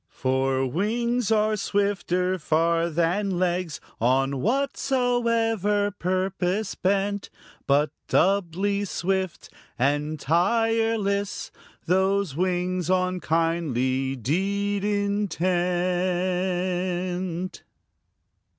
[0.09, 7.29] For wings are swifter far than legs, On whatsoever purpose bent,
[7.67, 11.51] But doubly swift and tireless
[11.85, 17.61] Those wings on kindly deed intent.